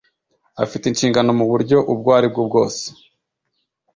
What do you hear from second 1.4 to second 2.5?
buryo ubwo aribwo